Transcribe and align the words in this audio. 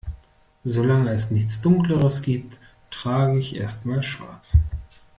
Solange 0.65 1.11
es 1.11 1.29
nichts 1.29 1.61
Dunkleres 1.61 2.23
gibt, 2.23 2.57
trage 2.89 3.37
ich 3.37 3.55
erst 3.55 3.85
mal 3.85 4.01
Schwarz. 4.01 4.57